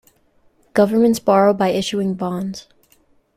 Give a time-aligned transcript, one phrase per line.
[0.73, 2.67] Governments borrow by issuing bonds.